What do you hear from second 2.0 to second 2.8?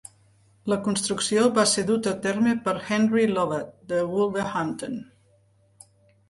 a terme per